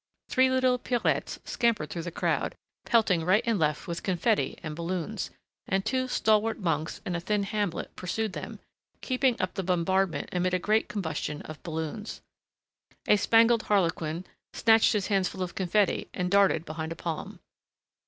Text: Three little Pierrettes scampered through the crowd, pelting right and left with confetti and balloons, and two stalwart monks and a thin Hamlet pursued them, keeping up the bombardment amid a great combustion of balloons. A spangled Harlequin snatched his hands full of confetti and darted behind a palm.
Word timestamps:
Three 0.29 0.49
little 0.49 0.79
Pierrettes 0.79 1.37
scampered 1.47 1.91
through 1.91 2.01
the 2.01 2.11
crowd, 2.11 2.55
pelting 2.87 3.23
right 3.23 3.43
and 3.45 3.59
left 3.59 3.85
with 3.87 4.01
confetti 4.01 4.57
and 4.63 4.75
balloons, 4.75 5.29
and 5.67 5.85
two 5.85 6.07
stalwart 6.07 6.57
monks 6.57 7.01
and 7.05 7.15
a 7.15 7.19
thin 7.19 7.43
Hamlet 7.43 7.95
pursued 7.95 8.33
them, 8.33 8.59
keeping 9.01 9.39
up 9.39 9.53
the 9.53 9.61
bombardment 9.61 10.29
amid 10.31 10.55
a 10.55 10.57
great 10.57 10.87
combustion 10.89 11.43
of 11.43 11.61
balloons. 11.61 12.19
A 13.07 13.15
spangled 13.15 13.61
Harlequin 13.61 14.25
snatched 14.53 14.93
his 14.93 15.05
hands 15.05 15.27
full 15.29 15.43
of 15.43 15.53
confetti 15.53 16.09
and 16.15 16.31
darted 16.31 16.65
behind 16.65 16.91
a 16.91 16.95
palm. 16.95 17.39